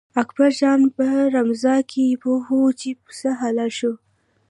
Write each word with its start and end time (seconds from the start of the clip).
اکبر 0.21 0.51
جان 0.59 0.81
په 0.95 1.05
رمازه 1.33 1.75
کې 1.91 2.19
پوهوه 2.21 2.69
چې 2.79 2.89
پسه 3.03 3.29
حلال 3.41 3.71
شوی. 3.79 3.97